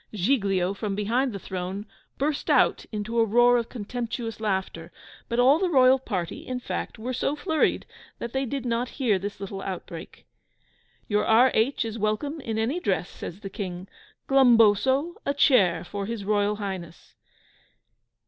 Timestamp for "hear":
8.97-9.19